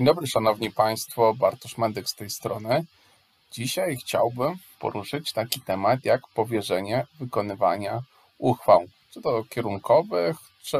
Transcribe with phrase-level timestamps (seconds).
[0.00, 2.84] Dzień dobry, Szanowni Państwo, Bartosz Mendyk z tej strony.
[3.52, 8.02] Dzisiaj chciałbym poruszyć taki temat jak powierzenie wykonywania
[8.38, 10.78] uchwał, czy to kierunkowych, czy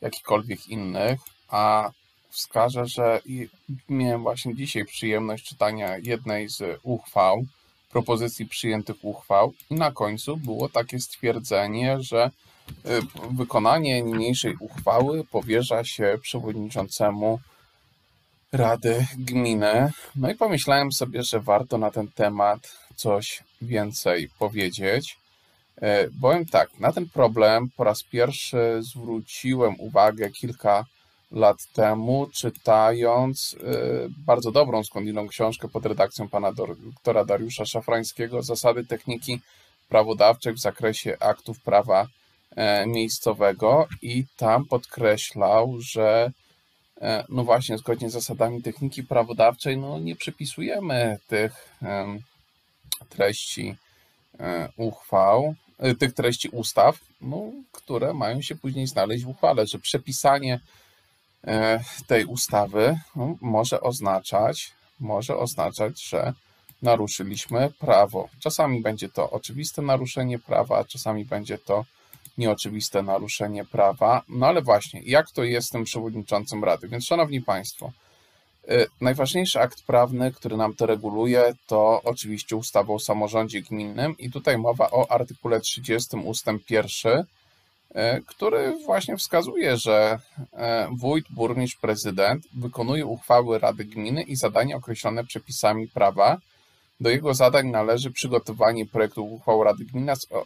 [0.00, 1.90] jakichkolwiek innych, a
[2.28, 3.20] wskażę, że
[3.88, 7.44] miałem właśnie dzisiaj przyjemność czytania jednej z uchwał,
[7.90, 9.52] propozycji przyjętych uchwał.
[9.70, 12.30] I na końcu było takie stwierdzenie, że
[12.70, 17.40] y, wykonanie niniejszej uchwały powierza się przewodniczącemu
[18.52, 19.90] Rady Gminy.
[20.16, 25.18] No i pomyślałem sobie, że warto na ten temat coś więcej powiedzieć.
[26.12, 30.84] Bowiem tak, na ten problem po raz pierwszy zwróciłem uwagę kilka
[31.30, 33.58] lat temu, czytając y,
[34.26, 39.40] bardzo dobrą skądinąd książkę pod redakcją pana doktora Dariusza Szafrańskiego Zasady techniki
[39.88, 42.06] prawodawczej w zakresie aktów prawa
[42.56, 46.45] e, miejscowego i tam podkreślał, że e,
[47.28, 51.78] no właśnie zgodnie z zasadami techniki prawodawczej no nie przypisujemy tych
[53.08, 53.76] treści
[54.40, 55.54] e, uchwał,
[55.98, 60.60] tych treści ustaw, no, które mają się później znaleźć w uchwale, że przepisanie
[61.46, 66.32] E, tej ustawy no, może oznaczać, może oznaczać, że
[66.82, 68.28] naruszyliśmy prawo.
[68.40, 71.84] Czasami będzie to oczywiste naruszenie prawa, czasami będzie to
[72.38, 74.22] nieoczywiste naruszenie prawa.
[74.28, 76.88] No ale właśnie, jak to jest z tym przewodniczącym Rady?
[76.88, 77.92] Więc, Szanowni Państwo,
[78.68, 84.30] e, najważniejszy akt prawny, który nam to reguluje, to oczywiście ustawa o samorządzie gminnym i
[84.30, 87.26] tutaj mowa o artykule 30 ustęp 1
[87.96, 90.18] E, który właśnie wskazuje, że
[90.52, 96.38] e, wójt, burmistrz, prezydent wykonuje uchwały Rady Gminy i zadania określone przepisami prawa.
[97.00, 99.84] Do jego zadań należy przygotowanie projektu uchwał Rady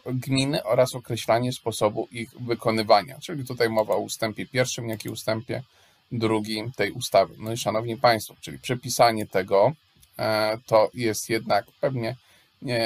[0.05, 3.19] Gminy oraz określanie sposobu ich wykonywania.
[3.19, 5.63] Czyli tutaj mowa o ustępie pierwszym, jak i ustępie
[6.11, 7.33] drugim tej ustawy.
[7.39, 9.71] No i szanowni Państwo, czyli przepisanie tego
[10.19, 12.15] e, to jest jednak pewnie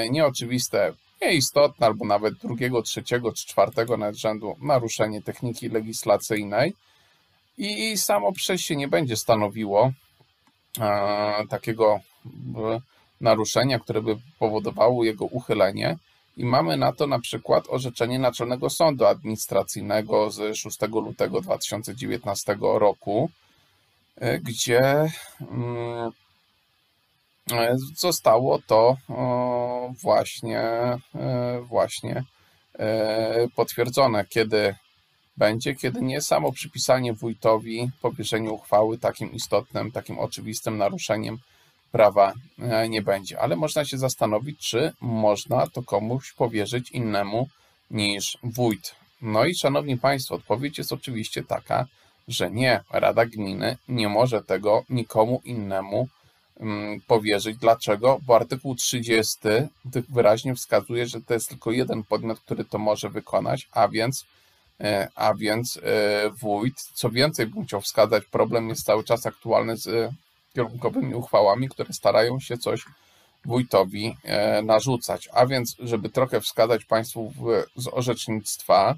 [0.09, 4.15] nieoczywiste nieistotne, albo nawet drugiego, trzeciego czy czwartego nawet
[4.61, 6.73] naruszenie techniki legislacyjnej
[7.57, 9.91] i samo przez się nie będzie stanowiło
[10.79, 11.99] e, takiego
[13.21, 15.97] naruszenia, które by powodowało jego uchylenie.
[16.37, 23.29] I mamy na to na przykład orzeczenie Naczelnego Sądu Administracyjnego z 6 lutego 2019 roku,
[24.15, 25.09] e, gdzie
[25.41, 26.11] mm,
[27.51, 28.97] E, zostało to
[30.03, 30.99] właśnie, e,
[31.61, 32.23] właśnie
[33.55, 34.75] potwierdzone, kiedy
[35.37, 41.37] będzie, kiedy nie samo przypisanie wójtowi powierzeniu uchwały takim istotnym, takim oczywistym naruszeniem
[41.95, 42.33] prawa
[42.89, 43.39] nie będzie.
[43.39, 47.47] Ale można się zastanowić, czy można to komuś powierzyć innemu
[47.91, 48.95] niż wójt.
[49.21, 51.85] No i szanowni Państwo, odpowiedź jest oczywiście taka,
[52.27, 56.07] że nie, Rada Gminy nie może tego nikomu innemu
[56.59, 57.57] Mm, powierzyć.
[57.57, 58.19] Dlaczego?
[58.25, 59.37] Bo artykuł 30
[60.09, 64.25] wyraźnie wskazuje, że to jest tylko jeden podmiot, który to może wykonać, a więc,
[64.79, 66.81] e, a więc e, wójt.
[66.93, 70.11] Co więcej, bym chciał wskazać, problem jest cały czas aktualny z
[70.55, 72.85] kierunkowymi uchwałami, które starają się coś
[73.45, 75.29] wójtowi e, narzucać.
[75.33, 77.33] A więc, żeby trochę wskazać Państwu
[77.75, 78.95] z orzecznictwa,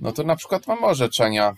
[0.00, 1.54] no to na przykład mamy orzeczenia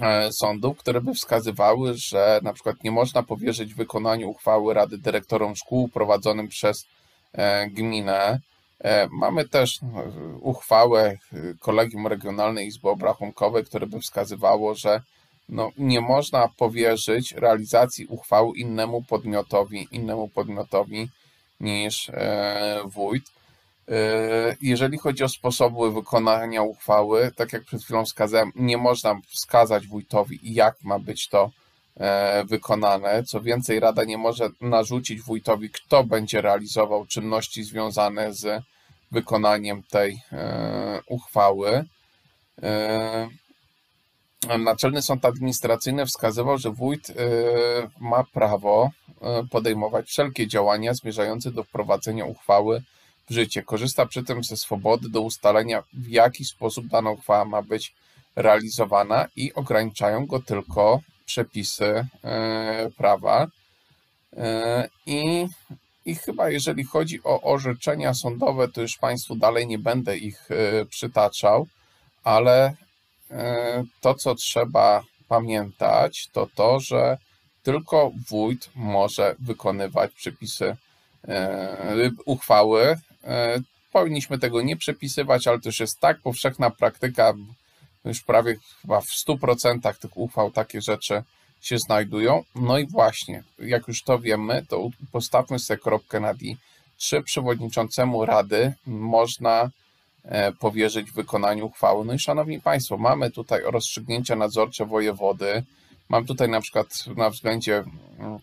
[0.00, 5.56] E, sądów, które by wskazywały, że na przykład nie można powierzyć wykonaniu uchwały Rady Dyrektorom
[5.56, 6.86] Szkół prowadzonym przez
[7.32, 8.40] e, gminę.
[9.10, 9.78] Mamy też
[10.40, 11.16] uchwałę
[11.60, 15.02] Kolegium Regionalnej Izby Obrachunkowej, które by wskazywało, że
[15.48, 21.08] no, nie można powierzyć realizacji uchwały innemu podmiotowi, innemu podmiotowi
[21.60, 22.10] niż
[22.84, 23.24] wójt.
[23.90, 29.86] E, jeżeli chodzi o sposoby wykonania uchwały, tak jak przed chwilą wskazałem, nie można wskazać
[29.86, 31.50] wójtowi, jak ma być to
[31.96, 33.24] e, wykonane.
[33.24, 38.62] Co więcej, Rada nie może narzucić wójtowi, kto będzie realizował czynności związane z
[39.10, 41.84] wykonaniem tej e, uchwały.
[44.58, 47.12] Naczelny Sąd Administracyjny wskazywał, że wójt
[48.00, 48.90] ma prawo
[49.50, 52.82] podejmować wszelkie działania zmierzające do wprowadzenia uchwały
[53.30, 53.62] w życie.
[53.62, 57.94] Korzysta przy tym ze swobody do ustalenia, w jaki sposób dana uchwała ma być
[58.36, 63.46] realizowana i ograniczają go tylko przepisy e, prawa.
[65.06, 65.46] I,
[66.04, 70.48] I chyba jeżeli chodzi o orzeczenia sądowe, to już Państwu dalej nie będę ich
[70.90, 71.66] przytaczał,
[72.24, 72.76] ale
[74.00, 77.18] to, co trzeba pamiętać, to to, że
[77.62, 80.76] tylko wójt może wykonywać przepisy
[82.24, 82.96] uchwały
[83.28, 83.60] E,
[83.92, 87.34] powinniśmy tego nie przepisywać, ale już jest tak powszechna praktyka,
[88.04, 91.22] już prawie chyba w 100% tych uchwał takie rzeczy
[91.60, 92.44] się znajdują.
[92.54, 96.56] No i właśnie, jak już to wiemy, to postawmy sobie kropkę nad i.
[96.96, 99.70] Czy przewodniczącemu Rady można e,
[100.58, 102.04] powierzyć wykonaniu uchwały?
[102.04, 105.62] No i szanowni Państwo, mamy tutaj rozstrzygnięcia nadzorcze wojewody.
[106.08, 107.84] Mam tutaj na przykład na względzie
[108.18, 108.38] mm,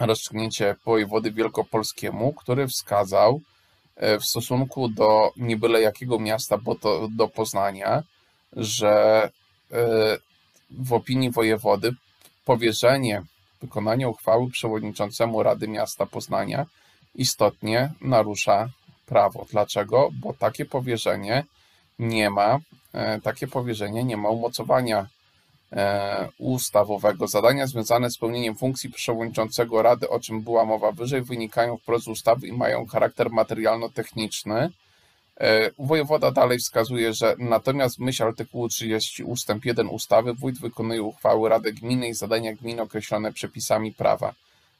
[0.00, 3.40] rozstrzygnięcie wojewody wielkopolskiemu, który wskazał
[3.96, 8.02] e, w stosunku do nie byle jakiego miasta, bo to do Poznania,
[8.52, 9.22] że
[9.72, 10.18] e,
[10.70, 11.94] w opinii wojewody
[12.44, 13.22] powierzenie
[13.62, 16.66] wykonania uchwały przewodniczącemu Rady Miasta Poznania
[17.14, 18.68] istotnie narusza
[19.06, 19.46] prawo.
[19.50, 20.10] Dlaczego?
[20.20, 21.44] Bo takie powierzenie
[21.98, 22.58] nie ma,
[22.92, 25.06] e, takie powierzenie nie ma umocowania
[25.72, 27.26] e, ustawowego.
[27.26, 32.08] Zadania związane z pełnieniem funkcji przewodniczącego Rady, o czym była mowa wyżej, wynikają wprost z
[32.08, 34.70] ustawy i mają charakter materialno-techniczny.
[35.40, 39.48] E, wojewoda dalej wskazuje, że natomiast w myśl artykułu 30 ust.
[39.64, 44.34] 1 ustawy wójt wykonuje uchwały Rady Gminy i zadania gminy określone przepisami prawa.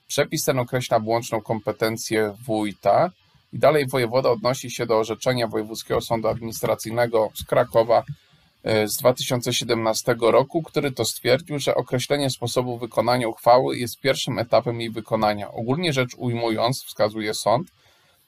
[0.08, 3.10] Przepis ten określa wyłączną kompetencję wójta
[3.54, 8.02] i dalej wojewoda odnosi się do orzeczenia Wojewódzkiego Sądu Administracyjnego z Krakowa
[8.64, 14.80] e, z 2017 roku, który to stwierdził, że określenie sposobu wykonania uchwały jest pierwszym etapem
[14.80, 15.52] jej wykonania.
[15.52, 17.68] Ogólnie rzecz ujmując, wskazuje sąd,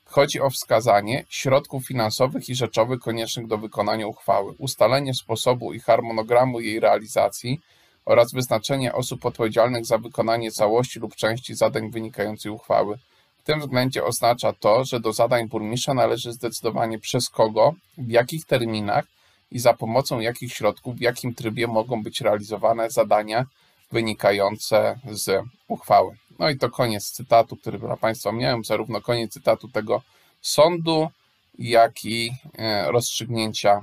[0.08, 6.61] Chodzi o wskazanie środków finansowych i rzeczowych koniecznych do wykonania uchwały, ustalenie sposobu i harmonogramu
[6.61, 7.61] jej realizacji
[8.05, 12.99] oraz wyznaczenie osób odpowiedzialnych za wykonanie całości lub części zadań wynikających uchwały.
[13.47, 19.05] Tym względzie oznacza to, że do zadań burmistrza należy zdecydowanie przez kogo, w jakich terminach
[19.51, 23.47] i za pomocą jakich środków, w jakim trybie mogą być realizowane zadania
[23.93, 26.17] wynikające z uchwały.
[26.39, 30.03] No i to koniec cytatu, który dla Państwa miałem, zarówno koniec cytatu tego
[30.43, 31.09] sądu,
[31.59, 33.81] jak i e, rozstrzygnięcia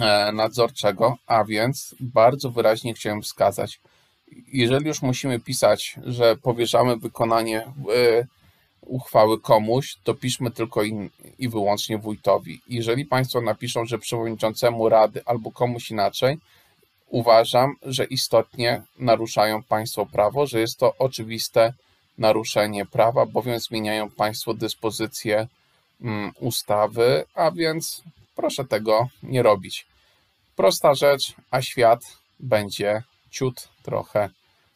[0.00, 3.80] e, nadzorczego, a więc bardzo wyraźnie chciałem wskazać,
[4.52, 7.72] jeżeli już musimy pisać, że powierzamy wykonanie
[8.88, 12.60] uchwały komuś, to piszmy tylko i, i wyłącznie wójtowi.
[12.68, 16.38] Jeżeli Państwo napiszą, że przewodniczącemu rady albo komuś inaczej,
[17.08, 21.72] uważam, że istotnie naruszają Państwo prawo, że jest to oczywiste
[22.18, 25.48] naruszenie prawa, bowiem zmieniają Państwo dyspozycje
[26.00, 28.02] mm, ustawy, a więc
[28.36, 29.86] proszę tego nie robić.
[30.56, 32.00] Prosta rzecz, a świat
[32.40, 34.30] będzie ciut trochę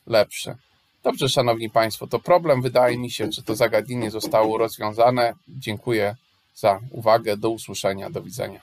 [0.06, 0.56] lepszy.
[1.02, 2.62] Dobrze, Szanowni Państwo, to problem.
[2.62, 5.34] Wydaje mi się, że to zagadnienie zostało rozwiązane.
[5.48, 6.16] Dziękuję
[6.54, 7.36] za uwagę.
[7.36, 8.10] Do usłyszenia.
[8.10, 8.60] Do widzenia.